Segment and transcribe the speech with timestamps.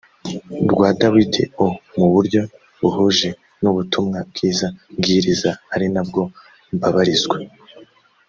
[0.71, 1.65] rwa dawidi o
[1.95, 2.41] mu buryo
[2.79, 3.29] buhuje
[3.61, 6.23] n ubutumwa bwiza mbwiriza ari na bwo
[6.75, 7.37] mbabarizwa